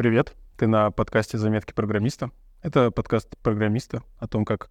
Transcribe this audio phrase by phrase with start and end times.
[0.00, 2.30] Привет, ты на подкасте «Заметки программиста».
[2.62, 4.70] Это подкаст программиста о том, как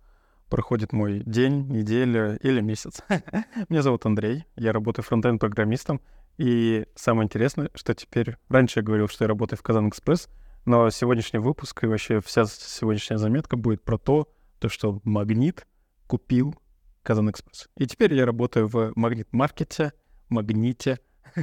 [0.49, 3.03] проходит мой день, неделя или месяц.
[3.69, 6.01] Меня зовут Андрей, я работаю фронтенд-программистом,
[6.39, 8.37] и самое интересное, что теперь...
[8.49, 10.29] Раньше я говорил, что я работаю в Казан Экспресс,
[10.65, 15.67] но сегодняшний выпуск и вообще вся сегодняшняя заметка будет про то, то что Магнит
[16.07, 16.55] купил
[17.03, 17.69] Казан Экспресс.
[17.77, 19.93] И теперь я работаю в Магнит-маркете,
[20.27, 20.97] Магните,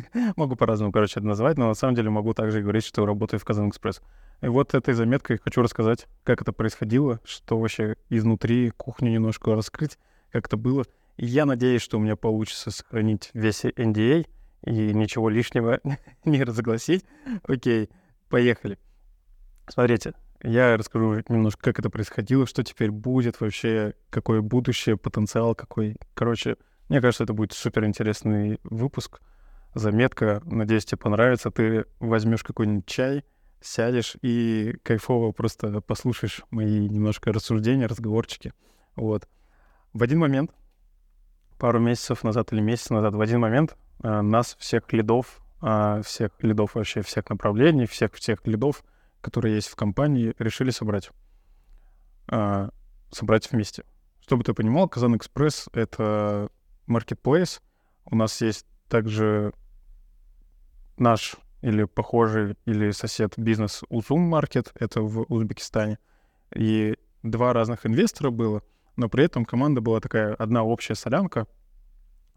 [0.36, 3.44] могу по-разному, короче, это называть, но на самом деле могу также говорить, что работаю в
[3.44, 4.00] Казан Экспресс.
[4.42, 9.98] И вот этой заметкой хочу рассказать, как это происходило, что вообще изнутри кухню немножко раскрыть,
[10.30, 10.84] как это было.
[11.16, 15.80] И я надеюсь, что у меня получится сохранить весь NDA а и ничего лишнего
[16.24, 17.04] не разогласить.
[17.44, 17.88] Окей,
[18.28, 18.78] поехали.
[19.68, 25.96] Смотрите, я расскажу немножко, как это происходило, что теперь будет вообще, какое будущее, потенциал какой.
[26.14, 26.56] Короче,
[26.88, 29.20] мне кажется, это будет супер интересный выпуск
[29.76, 30.40] заметка.
[30.44, 31.50] Надеюсь, тебе понравится.
[31.50, 33.24] Ты возьмешь какой-нибудь чай,
[33.60, 38.52] сядешь и кайфово просто послушаешь мои немножко рассуждения, разговорчики.
[38.96, 39.28] Вот.
[39.92, 40.50] В один момент,
[41.58, 46.30] пару месяцев назад или месяц назад, в один момент э, нас всех лидов, э, всех
[46.40, 48.82] лидов вообще, всех направлений, всех всех лидов,
[49.20, 51.10] которые есть в компании, решили собрать.
[52.30, 52.70] Э,
[53.10, 53.84] собрать вместе.
[54.20, 56.48] Чтобы ты понимал, Казан Экспресс— это
[56.88, 57.60] marketplace.
[58.06, 59.52] У нас есть также
[60.98, 65.98] наш или похожий, или сосед бизнес Узум Market, это в Узбекистане.
[66.54, 68.62] И два разных инвестора было,
[68.96, 71.46] но при этом команда была такая одна общая солянка.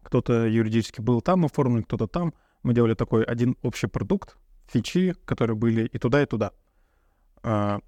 [0.02, 2.34] Кто-то юридически был там оформлен, кто-то там.
[2.64, 6.52] Мы делали такой один общий продукт, фичи, которые были и туда, и туда.
[7.44, 7.80] А,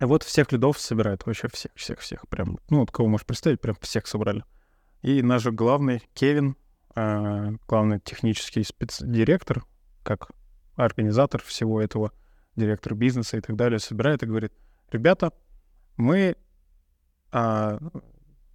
[0.00, 2.28] вот всех лидов собирают, вообще всех, всех, всех.
[2.28, 4.44] Прям, ну, вот кого можешь представить, прям всех собрали.
[5.02, 6.56] И наш главный, Кевин,
[6.94, 9.64] а, главный технический спецдиректор,
[10.02, 10.30] как
[10.74, 12.12] организатор всего этого,
[12.56, 14.52] директор бизнеса и так далее, собирает и говорит,
[14.90, 15.32] ребята,
[15.96, 16.36] мы,
[17.32, 17.78] а,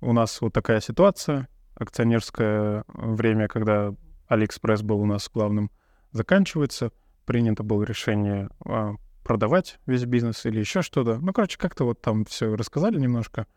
[0.02, 3.94] у нас вот такая ситуация, акционерское время, когда
[4.28, 5.72] Алиэкспресс был у нас главным,
[6.12, 6.92] заканчивается,
[7.26, 11.18] принято было решение а, продавать весь бизнес или еще что-то.
[11.20, 13.48] Ну, короче, как-то вот там все рассказали немножко,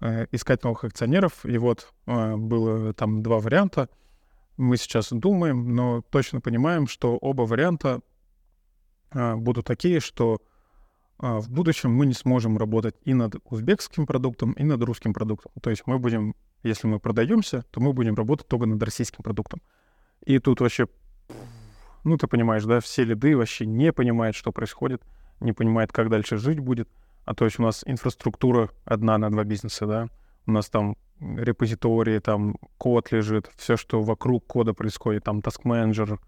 [0.00, 3.88] э, искать новых акционеров, и вот э, было там два варианта—
[4.58, 8.00] мы сейчас думаем, но точно понимаем, что оба варианта
[9.10, 10.42] а, будут такие, что
[11.18, 15.52] а, в будущем мы не сможем работать и над узбекским продуктом, и над русским продуктом.
[15.62, 19.62] То есть мы будем, если мы продаемся, то мы будем работать только над российским продуктом.
[20.26, 20.88] И тут вообще,
[22.02, 25.02] ну ты понимаешь, да, все лиды вообще не понимают, что происходит,
[25.40, 26.88] не понимают, как дальше жить будет.
[27.24, 30.08] А то есть у нас инфраструктура одна на два бизнеса, да,
[30.46, 36.18] у нас там репозитории, там код лежит, все, что вокруг кода происходит, там task manager,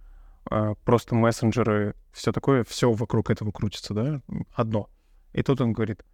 [0.47, 4.23] а, просто мессенджеры, все такое, все вокруг этого крутится, да,
[4.55, 4.89] одно.
[5.33, 6.05] И тут он говорит,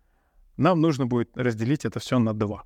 [0.57, 2.65] нам нужно будет разделить это все на два.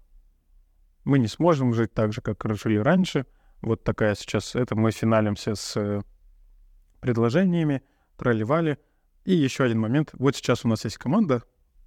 [1.04, 3.26] Мы не сможем жить так же, как жили раньше.
[3.62, 6.02] Вот такая сейчас, это мы финалимся с э,
[7.00, 7.82] предложениями,
[8.16, 8.78] проливали.
[9.24, 10.10] И еще один момент.
[10.14, 11.42] Вот сейчас у нас есть команда,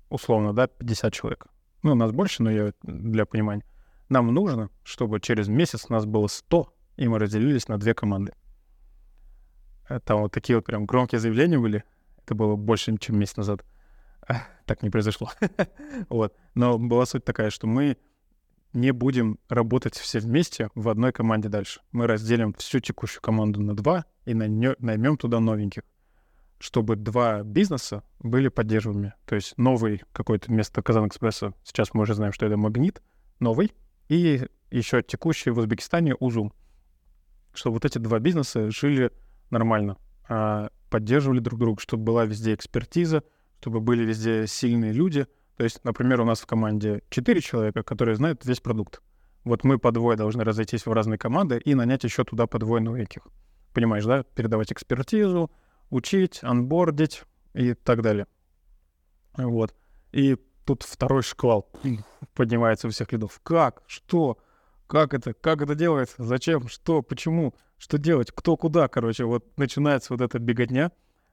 [0.10, 1.48] условно, да, 50 человек.
[1.84, 3.64] Ну, у нас больше, но я для понимания.
[4.14, 8.34] Нам нужно, чтобы через месяц у нас было 100, и мы разделились на две команды.
[10.06, 11.84] Там вот такие вот прям громкие заявления были.
[12.20, 13.66] Это было больше, чем месяц назад.
[14.68, 15.32] Так не произошло.
[16.10, 16.36] вот.
[16.54, 17.98] Но была суть такая, что мы
[18.74, 21.82] не будем работать все вместе в одной команде дальше.
[21.92, 25.82] Мы разделим всю текущую команду на два и наймем туда новеньких,
[26.60, 29.16] чтобы два бизнеса были поддерживаемыми.
[29.26, 33.02] То есть новый какой-то вместо Казан Экспресса, сейчас мы уже знаем, что это Магнит,
[33.40, 33.74] новый,
[34.14, 36.54] и еще текущий в Узбекистане Узум,
[37.54, 39.12] чтобы вот эти два бизнеса жили
[39.50, 39.98] нормально,
[40.30, 43.24] а, поддерживали друг друга, чтобы была везде экспертиза,
[43.60, 45.26] чтобы были везде сильные люди.
[45.58, 49.02] То есть, например, у нас в команде четыре человека, которые знают весь продукт.
[49.44, 52.82] Вот мы по двое должны разойтись в разные команды и нанять еще туда по двое
[52.82, 53.28] новеньких.
[53.74, 54.24] Понимаешь, да?
[54.24, 55.52] Передавать экспертизу,
[55.90, 58.28] учить, анбордить и так далее.
[59.38, 59.74] Вот.
[60.12, 61.70] И тут второй шквал
[62.34, 63.40] поднимается у всех лидов.
[63.44, 63.84] Как?
[63.88, 64.38] Что?
[64.88, 65.34] Как это?
[65.34, 66.24] Как это делается?
[66.24, 66.68] Зачем?
[66.68, 67.02] Что?
[67.02, 67.54] Почему?
[67.78, 68.32] Что делать?
[68.32, 68.88] Кто куда?
[68.88, 70.92] Короче, вот начинается вот эта беготня.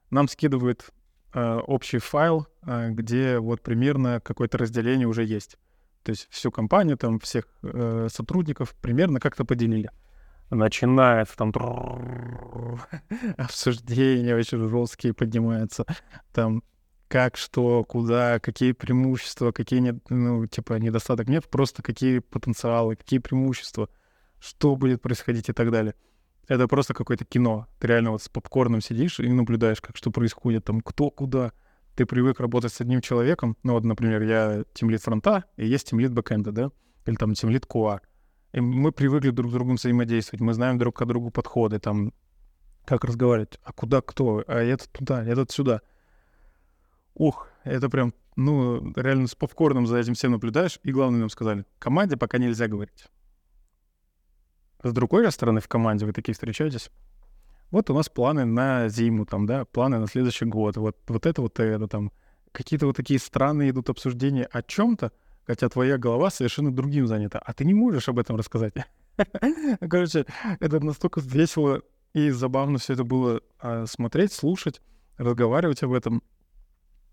[0.09, 0.89] Нам скидывают
[1.33, 5.57] э, общий файл, э, где вот примерно какое-то разделение уже есть.
[6.03, 9.91] То есть всю компанию, там всех э, сотрудников примерно как-то поделили.
[10.49, 11.53] Начинается там
[13.37, 15.85] обсуждения очень жесткие поднимаются.
[16.33, 16.63] Там
[17.11, 23.19] как, что, куда, какие преимущества, какие, нет, ну, типа, недостаток нет, просто какие потенциалы, какие
[23.19, 23.89] преимущества,
[24.39, 25.93] что будет происходить и так далее.
[26.47, 27.67] Это просто какое-то кино.
[27.79, 31.51] Ты реально вот с попкорном сидишь и наблюдаешь, как что происходит, там, кто куда,
[31.97, 36.13] ты привык работать с одним человеком, ну вот, например, я тимлит фронта, и есть тимлит
[36.13, 36.71] бэкэнда, да,
[37.05, 37.99] или там тимлит QA.
[38.53, 42.13] И мы привыкли друг с другом взаимодействовать, мы знаем друг к другу подходы, там,
[42.85, 45.81] как разговаривать, а куда кто, а этот туда, этот сюда.
[47.15, 50.79] Ух, это прям, ну, реально с попкорном за этим всем наблюдаешь.
[50.83, 53.07] И главное нам сказали, команде пока нельзя говорить.
[54.83, 56.89] С другой стороны, в команде вы такие встречаетесь.
[57.69, 60.77] Вот у нас планы на зиму, там, да, планы на следующий год.
[60.77, 62.11] Вот, вот это вот это там.
[62.51, 65.13] Какие-то вот такие странные идут обсуждения о чем-то,
[65.45, 68.73] хотя твоя голова совершенно другим занята, а ты не можешь об этом рассказать.
[69.79, 70.25] Короче,
[70.59, 71.81] это настолько весело
[72.13, 74.81] и забавно все это было а, смотреть, слушать,
[75.17, 76.23] разговаривать об этом.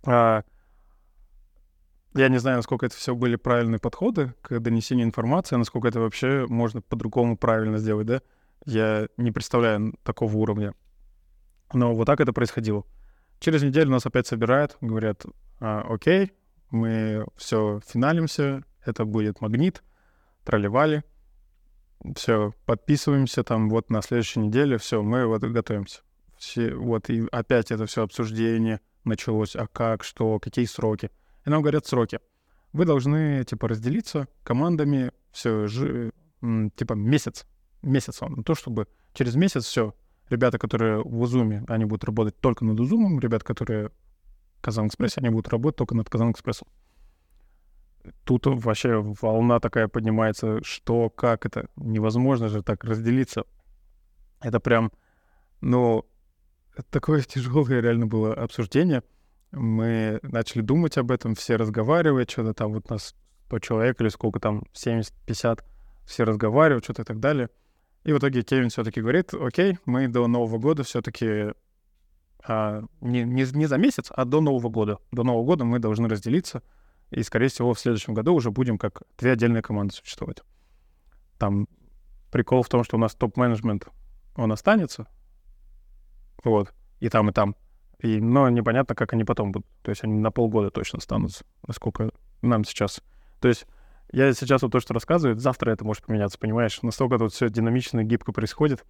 [0.09, 0.43] А,
[2.15, 6.47] я не знаю, насколько это все были правильные подходы к донесению информации, насколько это вообще
[6.49, 8.23] можно по-другому правильно сделать, да?
[8.65, 10.75] Я не представляю такого уровня.
[11.75, 12.85] Но вот так это происходило.
[13.39, 15.27] Через неделю нас опять собирают, говорят,
[15.61, 16.33] а, окей,
[16.71, 19.83] мы все финалимся, это будет магнит,
[20.45, 21.05] тролливали,
[22.17, 26.01] все, подписываемся там вот на следующей неделе, все, мы вот готовимся.
[26.39, 31.11] Все, вот и опять это все обсуждение началось, а как, что, какие сроки.
[31.45, 32.21] И нам говорят сроки.
[32.73, 37.47] Вы должны, типа, разделиться командами все, жи, типа, месяц.
[37.83, 38.43] Месяц вам.
[38.43, 39.95] То, чтобы через месяц все,
[40.29, 45.31] ребята, которые в Узуме, они будут работать только над Узумом, ребята, которые в Казан-Экспрессе, они
[45.31, 46.69] будут работать только над Казан-Экспрессом.
[48.25, 53.45] Тут вообще волна такая поднимается, что, как это, невозможно же так разделиться.
[54.41, 54.93] Это прям,
[55.61, 56.05] ну,
[56.91, 59.03] такое тяжелое реально было обсуждение—
[59.51, 63.15] мы начали думать об этом, все разговаривают, что-то там вот нас
[63.47, 65.63] 100 человек или сколько там, 70-50,
[66.07, 67.49] все разговаривают, что-то и так далее.
[68.05, 71.53] И в итоге Кевин все-таки говорит, окей, мы до Нового года все-таки
[72.47, 74.99] а, не, не, не за месяц, а до Нового года.
[75.13, 76.63] До Нового года мы должны разделиться,
[77.11, 80.43] и, скорее всего, в следующем году уже будем как две отдельные команды существовать.
[81.39, 81.69] Там
[82.31, 83.89] прикол в том, что у нас топ-менеджмент,
[84.37, 85.07] он останется,
[86.45, 87.57] вот, и там, и там.
[88.01, 89.67] И, но непонятно, как они потом будут.
[89.83, 92.11] То есть они на полгода точно останутся, насколько
[92.43, 93.03] нам сейчас.
[93.41, 93.67] То есть
[94.13, 96.81] я сейчас вот то, что рассказываю, завтра это может поменяться, понимаешь?
[96.83, 98.85] Настолько тут все динамично, гибко происходит.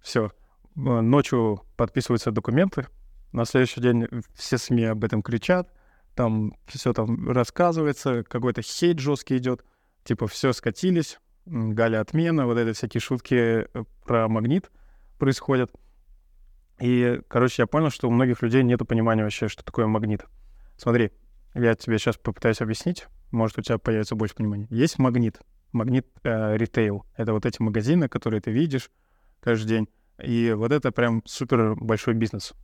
[0.00, 0.32] Все.
[0.74, 2.86] Ночью подписываются документы,
[3.32, 5.72] на следующий день все СМИ об этом кричат,
[6.14, 9.64] там все там рассказывается, какой-то хейт жесткий идет,
[10.04, 13.66] типа все скатились, Галя отмена, вот это всякие шутки э,
[14.04, 14.70] про магнит
[15.18, 15.72] происходят.
[16.80, 20.24] И, короче, я понял, что у многих людей нет понимания вообще, что такое магнит.
[20.76, 21.10] Смотри,
[21.54, 24.66] я тебе сейчас попытаюсь объяснить, может, у тебя появится больше понимания.
[24.70, 25.40] Есть магнит,
[25.72, 27.04] магнит э, ритейл.
[27.16, 28.90] Это вот эти магазины, которые ты видишь
[29.40, 29.88] каждый день.
[30.22, 32.54] И вот это прям супер большой бизнес.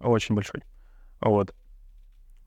[0.00, 0.62] Очень большой.
[1.20, 1.54] Вот.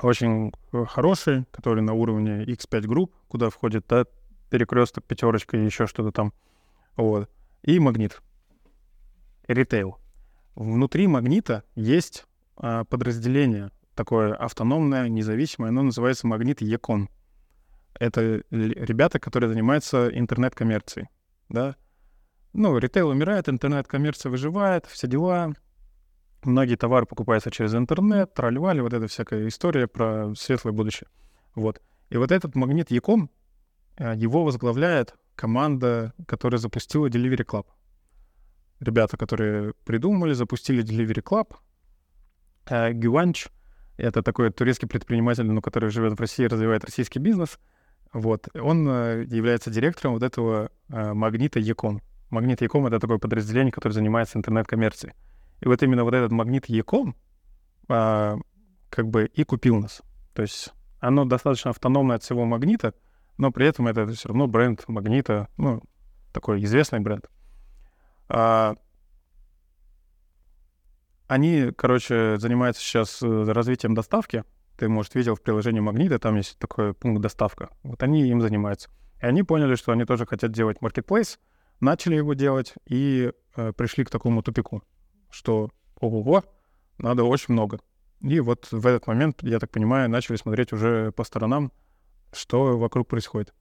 [0.01, 0.53] Очень
[0.87, 4.05] хороший, который на уровне X5 групп, куда входит да,
[4.49, 6.33] перекресток, пятерочка и еще что-то там.
[6.95, 7.29] Вот.
[7.63, 8.21] И магнит.
[9.47, 9.97] Ритейл.
[10.57, 12.25] Внутри магнита есть
[12.55, 17.09] а, подразделение, такое автономное, независимое, оно называется магнит Якон.
[17.99, 21.09] Это ребята, которые занимаются интернет-коммерцией,
[21.47, 21.75] да.
[22.53, 25.53] Ну, ритейл умирает, интернет-коммерция выживает, все дела.
[26.41, 31.07] Многие товары покупаются через интернет, тролливали, вот эта всякая история про светлое будущее.
[31.53, 31.83] Вот.
[32.09, 33.29] И вот этот магнит Яком,
[33.97, 37.67] а, его возглавляет команда, которая запустила Delivery Club
[38.79, 41.55] ребята, которые придумали, запустили Delivery Club.
[42.67, 43.47] Э, Гюанч—
[43.97, 47.59] это такой турецкий предприниматель, ну, который живет в России, развивает российский бизнес.
[48.13, 48.47] Вот.
[48.55, 52.01] Он э, является директором вот этого э, магнита Яком.
[52.29, 55.13] Магнит Яком— это такое подразделение, которое занимается интернет-коммерцией.
[55.61, 57.15] И вот именно вот этот магнит Яком
[57.87, 60.01] как бы и купил нас.
[60.33, 62.93] То есть оно достаточно автономное от всего магнита,
[63.37, 65.81] но при этом это все равно бренд магнита, ну,
[66.33, 67.29] такой известный бренд.
[68.29, 68.75] А,
[71.27, 74.43] они, короче, занимаются сейчас э, развитием доставки.
[74.77, 77.69] Ты, может, видел в приложении Магнита, там есть такой пункт доставка.
[77.83, 78.89] Вот они им занимаются.
[79.21, 81.37] И они поняли, что они тоже хотят делать marketplace,
[81.79, 84.83] начали его делать и э, пришли к такому тупику,
[85.29, 86.43] что ого,
[86.97, 87.79] надо очень много.
[88.21, 91.71] И вот в этот момент, я так понимаю, начали смотреть уже по сторонам,
[92.31, 93.53] что вокруг происходит.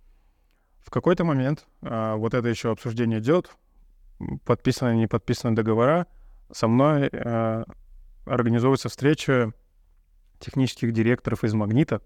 [0.79, 3.51] В какой-то момент а, вот это еще обсуждение идет,
[4.45, 6.07] подписаны, не подписаны договора,
[6.51, 7.65] со мной э,
[8.25, 9.53] организовывается встреча
[10.39, 12.03] технических директоров из «Магнита»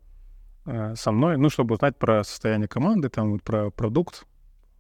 [0.66, 4.26] э, со мной, ну, чтобы узнать про состояние команды, там, про продукт,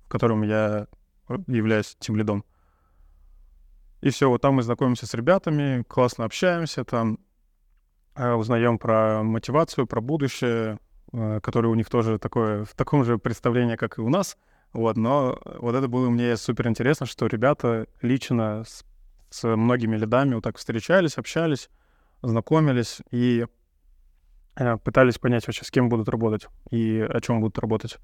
[0.06, 0.86] в котором я
[1.46, 2.44] являюсь тем лидом.
[4.00, 7.18] И все, вот там мы знакомимся с ребятами, классно общаемся, там
[8.14, 10.78] э, узнаем про мотивацию, про будущее,
[11.12, 14.38] э, которое у них тоже такое, в таком же представлении, как и у нас.
[14.72, 18.84] Вот, но вот это было мне супер интересно, что ребята лично с,
[19.30, 21.68] с многими лидами вот так встречались, общались,
[22.22, 23.46] знакомились и
[24.54, 27.98] э, пытались понять вообще, с кем будут работать и о чем будут работать.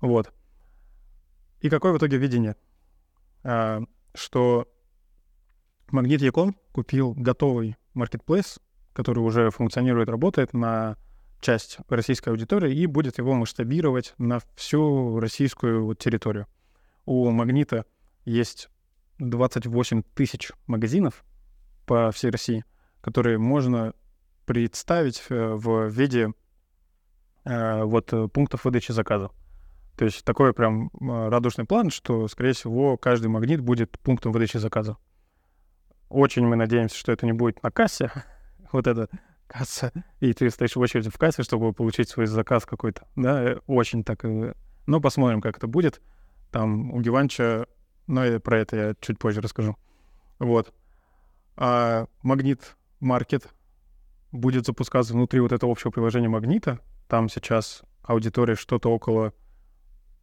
[0.00, 0.32] Вот.
[1.60, 2.56] И какое в итоге видение?
[3.44, 3.80] А,
[4.14, 4.68] что
[5.90, 8.58] Магнит Яком купил готовый маркетплейс,
[8.92, 10.96] который уже функционирует, работает на
[11.42, 16.46] часть российской аудитории и будет его масштабировать на всю российскую вот территорию.
[17.04, 17.84] У Магнита
[18.24, 18.70] есть
[19.18, 21.24] 28 тысяч магазинов
[21.84, 22.64] по всей России,
[23.00, 23.92] которые можно
[24.46, 26.32] представить э, в виде
[27.44, 29.30] э, вот пунктов выдачи заказа.
[29.96, 34.56] То есть такой прям э, радужный план, что, скорее всего, каждый магнит будет пунктом выдачи
[34.56, 34.96] заказа.
[36.08, 38.10] Очень мы надеемся, что это не будет на кассе,
[38.72, 39.08] вот эта
[39.52, 43.06] касса, и ты стоишь в очереди в кассе, чтобы получить свой заказ какой-то.
[43.16, 44.24] Да, э, очень так.
[44.24, 44.54] Э,
[44.86, 46.00] но посмотрим, как это будет.
[46.50, 47.66] Там у Гиванча,
[48.06, 49.76] но про это я чуть позже расскажу.
[50.38, 50.72] Вот.
[51.56, 53.48] А Магнит Маркет
[54.32, 56.80] будет запускаться внутри вот этого общего приложения Магнита.
[57.08, 59.32] Там сейчас аудитория что-то около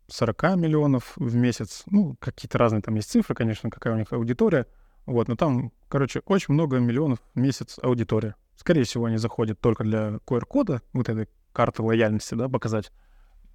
[0.07, 1.83] 40 миллионов в месяц.
[1.87, 4.65] Ну, какие-то разные там есть цифры, конечно, какая у них аудитория.
[5.05, 8.35] Вот, но там, короче, очень много миллионов в месяц аудитория.
[8.59, 12.91] Скорее всего, они заходят только для QR-кода, вот этой карты лояльности, да, показать,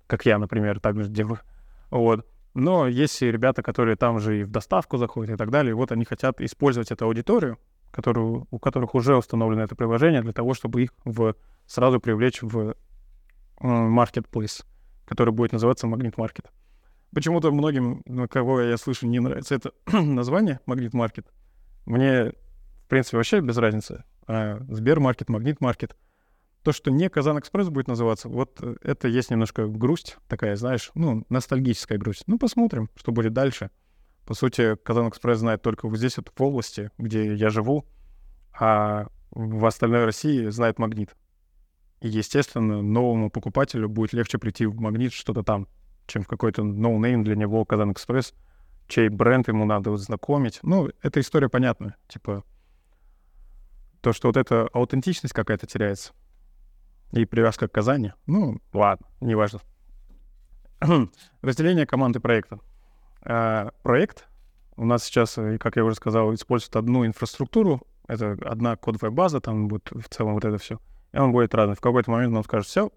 [0.06, 1.40] как я, например, также делаю.
[1.90, 2.26] Вот.
[2.54, 5.74] Но есть и ребята, которые там же и в доставку заходят и так далее.
[5.74, 7.58] Вот они хотят использовать эту аудиторию,
[7.90, 11.34] которую, у которых уже установлено это приложение, для того, чтобы их в,
[11.66, 12.74] сразу привлечь в
[13.60, 14.64] marketplace,
[15.04, 16.50] который будет называться Магнит Маркет.
[17.14, 21.26] Почему-то многим, на кого я слышу, не нравится это название Магнит Маркет.
[21.84, 22.32] Мне,
[22.84, 24.04] в принципе, вообще без разницы.
[24.26, 25.96] А Сбермаркет, Магнит Маркет.
[26.62, 30.90] То, что не Казан Экспресс будет называться, вот э, это есть немножко грусть такая, знаешь,
[30.94, 32.24] ну, ностальгическая грусть.
[32.26, 33.70] Ну, посмотрим, что будет дальше.
[34.24, 37.84] По сути, Казан Экспресс знает только вот здесь вот в области, где я живу,
[38.58, 41.14] а в остальной России знает Магнит.
[42.00, 45.68] И, естественно, новому покупателю будет легче прийти в Магнит что-то там,
[46.06, 48.32] чем в какой-то no-name для него KazanExpress,
[48.88, 50.60] чей бренд ему надо знакомить.
[50.62, 51.96] Ну, эта история понятна.
[52.08, 52.42] Типа,
[54.04, 56.12] то, что вот эта аутентичность какая-то теряется.
[57.12, 58.12] И привязка к Казани.
[58.26, 59.60] Ну, ладно, неважно.
[61.40, 62.60] Разделение команды проекта.
[63.22, 64.28] А, проект
[64.76, 67.80] у нас сейчас, э, как я уже сказал, использует одну инфраструктуру.
[68.06, 70.78] Это одна кодовая база, там будет в целом вот это все.
[71.12, 71.76] И он будет разный.
[71.76, 72.90] В какой-то момент он скажет, все,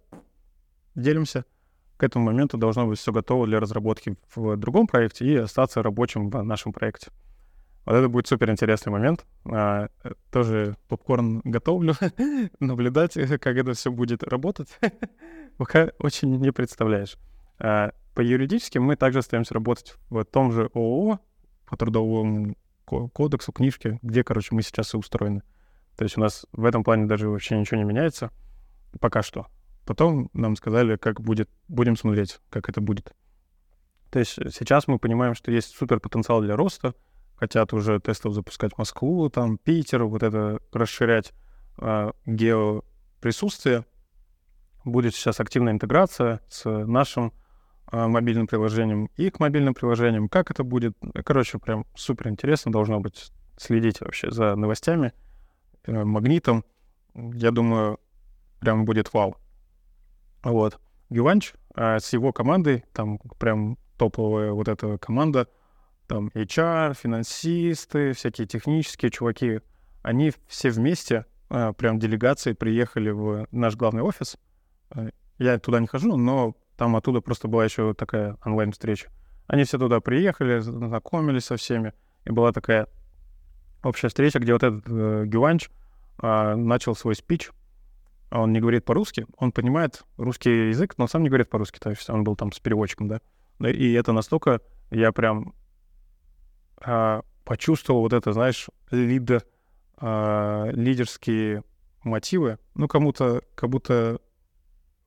[0.94, 1.46] делимся.
[1.96, 6.30] К этому моменту должно быть все готово для разработки в другом проекте и остаться рабочим
[6.30, 7.12] в нашем проекте.
[7.88, 9.26] Вот это будет супер интересный момент.
[9.46, 11.94] А, э, тоже попкорн готовлю,
[12.60, 14.78] наблюдать, как это все будет работать.
[15.58, 17.16] Пока очень не представляешь.
[17.60, 21.22] А, по юридически мы также остаемся работать в том же ООО,
[21.66, 25.44] по трудовому кодексу, книжке, где, короче, мы сейчас и устроены.
[25.96, 28.32] То есть у нас в этом плане даже вообще ничего не меняется
[29.00, 29.48] пока что.
[29.86, 33.14] Потом нам сказали, как будет, будем смотреть, как это будет.
[34.12, 36.94] То есть сейчас мы понимаем, что есть супер потенциал для роста,
[37.38, 41.34] хотят уже тестов запускать Москву, там, Питер, вот это расширять
[41.78, 43.86] э, геоприсутствие.
[44.84, 47.34] Будет сейчас активная интеграция с нашим
[47.92, 50.30] э, мобильным приложением и к мобильным приложениям.
[50.30, 50.98] Как это будет?
[51.26, 55.14] Короче, прям супер интересно должно быть следить вообще за новостями,
[55.86, 56.66] э, магнитом.
[57.14, 58.00] Я думаю,
[58.60, 59.36] прям будет вау.
[60.44, 60.80] Вот.
[61.10, 65.48] Гюванч э, с его командой, там прям топовая вот эта команда,
[66.08, 69.60] там HR, финансисты, всякие технические чуваки,
[70.02, 74.38] они все вместе, э, прям делегацией приехали в наш главный офис.
[74.96, 79.10] Э, я туда не хожу, но там оттуда просто была еще такая онлайн-встреча.
[79.48, 81.94] Они все туда приехали, знакомились со всеми,
[82.26, 82.88] и была такая
[83.84, 85.70] общая встреча, где вот этот э, Гюванч
[86.22, 87.50] э, начал свой спич.
[88.30, 92.10] Он не говорит по-русски, он понимает русский язык, но сам не говорит по-русски, то есть
[92.10, 93.22] он был там с переводчиком, да.
[93.70, 94.60] И это настолько
[94.92, 95.54] я прям
[96.82, 99.44] а, почувствовал вот это, знаешь, лидер,
[99.98, 101.64] а, лидерские
[102.04, 102.60] мотивы.
[102.76, 104.20] Ну, кому-то, как будто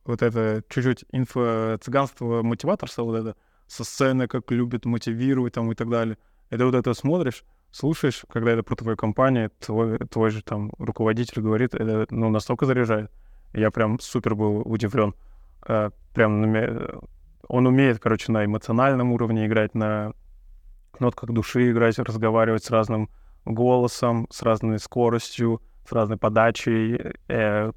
[0.05, 3.37] вот это чуть-чуть инфо-цыганство, мотиваторство вот это,
[3.67, 6.19] со сцены, как любит мотивировать там и так далее.
[6.49, 11.41] Это вот это смотришь, слушаешь, когда это про твою компанию, твой, твой же там руководитель
[11.41, 13.11] говорит, это ну, настолько заряжает.
[13.53, 15.15] Я прям супер был удивлен.
[15.63, 16.43] А, прям
[17.49, 20.13] он умеет, короче, на эмоциональном уровне играть, на
[20.99, 23.09] нотках души играть, разговаривать с разным
[23.45, 27.73] голосом, с разной скоростью, с разной подачей, э,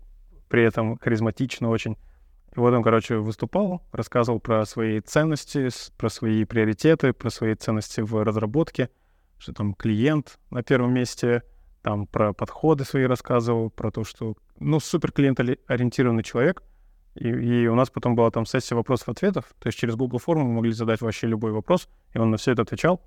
[0.49, 1.97] при этом харизматично очень.
[2.55, 8.01] И вот он, короче, выступал, рассказывал про свои ценности, про свои приоритеты, про свои ценности
[8.01, 8.89] в разработке,
[9.39, 11.43] что там клиент на первом месте,
[11.81, 16.61] там про подходы свои рассказывал, про то, что, ну, супер клиент-ориентированный человек.
[17.15, 20.53] И, и у нас потом была там сессия вопросов-ответов, то есть через Google форму мы
[20.55, 23.01] могли задать вообще любой вопрос, и он на все это отвечал.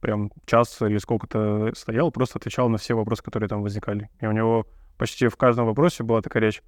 [0.00, 4.10] Прям час или сколько-то стоял, просто отвечал на все вопросы, которые там возникали.
[4.20, 4.66] И у него
[4.98, 6.62] почти в каждом вопросе была такая речь,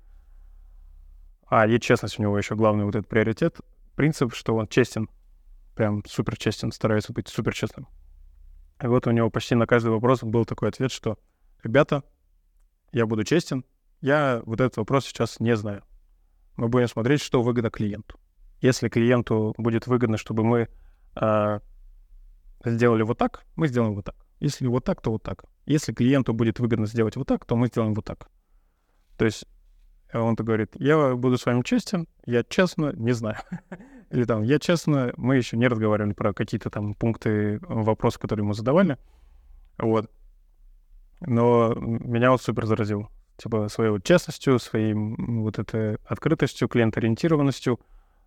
[1.47, 3.59] а, и честность у него еще главный вот этот приоритет.
[3.97, 5.09] Принцип, что он честен.
[5.75, 7.89] Прям супер честен, старается быть супер честным.
[8.83, 11.19] И вот у него почти на каждый вопрос был такой ответ, что
[11.63, 12.03] «Ребята,
[12.93, 13.65] я буду честен,
[14.01, 15.83] я вот этот вопрос сейчас не знаю.
[16.57, 18.19] Мы будем смотреть, что выгодно клиенту.
[18.61, 20.69] Если клиенту будет выгодно, чтобы мы
[21.17, 21.61] э,
[22.65, 24.17] сделали вот так, мы сделаем вот так.
[24.41, 25.45] Если вот так, то вот так.
[25.67, 28.29] Если клиенту будет выгодно сделать вот так, то мы сделаем вот так.
[29.17, 29.47] То есть
[30.15, 33.39] а он-то говорит, я буду с вами честен, я честно не знаю.
[34.11, 38.53] Или там, я честно, мы еще не разговаривали про какие-то там пункты, вопросы, которые ему
[38.53, 38.97] задавали.
[39.77, 40.09] Вот.
[41.21, 43.09] Но меня он супер заразил.
[43.37, 47.81] Типа своей вот честностью, своей вот этой открытостью, клиент-ориентированностью.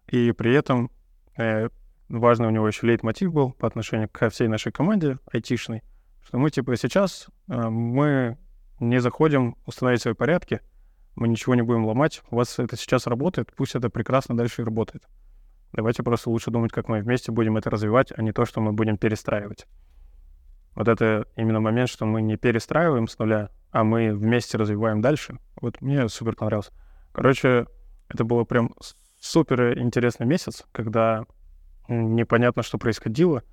[0.08, 0.92] И при этом
[1.38, 1.70] э,
[2.10, 5.84] важный у него еще лейтмотив был по отношению ко всей нашей команде айтишной,
[6.24, 8.38] что мы типа сейчас э, мы
[8.80, 10.62] не заходим установить свои порядки,
[11.16, 14.66] мы ничего не будем ломать, у вас это сейчас работает, пусть это прекрасно дальше и
[14.66, 15.04] работает.
[15.74, 18.72] Давайте просто лучше думать, как мы вместе будем это развивать, а не то, что мы
[18.72, 19.68] будем перестраивать.
[20.76, 25.40] Вот это именно момент, что мы не перестраиваем с нуля, а мы вместе развиваем дальше.
[25.62, 26.72] Вот мне супер понравилось.
[27.12, 27.68] Короче,
[28.10, 28.74] это было прям
[29.20, 31.26] супер интересный месяц, когда
[31.88, 33.44] непонятно, что происходило,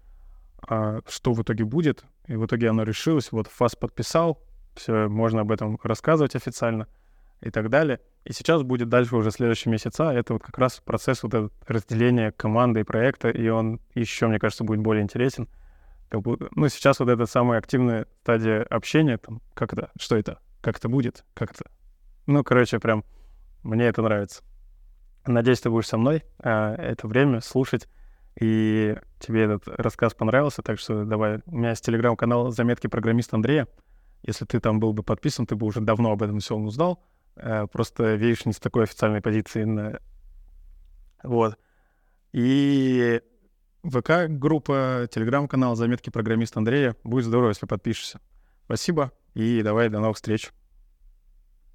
[0.66, 2.04] а что в итоге будет.
[2.26, 3.32] И в итоге оно решилось.
[3.32, 4.42] Вот ФАС подписал,
[4.74, 6.86] все, можно об этом рассказывать официально—
[7.44, 8.00] и так далее.
[8.24, 10.10] И сейчас будет дальше уже следующие месяца.
[10.10, 14.38] Это вот как раз процесс вот этого разделения команды и проекта, и он еще, мне
[14.38, 15.48] кажется, будет более интересен.
[16.14, 20.38] Как бы, ну, сейчас вот эта самая активная стадия общения, там, как это, что это,
[20.60, 21.64] как это будет, как это.
[22.26, 23.02] Ну, короче, прям
[23.64, 24.44] мне это нравится.
[25.26, 27.88] Надеюсь, ты будешь со мной а, это время слушать,
[28.40, 31.40] и тебе этот рассказ понравился, так что давай.
[31.46, 33.66] У меня есть телеграм-канал «Заметки программиста Андрея».
[34.22, 37.02] Если ты там был бы подписан, ты бы уже давно об этом все узнал.
[37.34, 39.64] Э, просто видишь не с такой официальной позиции.
[39.64, 39.98] На...
[41.24, 41.58] Вот.
[42.30, 43.20] И
[43.84, 46.96] ВК-группа, телеграм-канал «Заметки программиста Андрея».
[47.04, 48.20] Будет здорово, если подпишешься.
[48.64, 50.50] Спасибо и давай до новых встреч.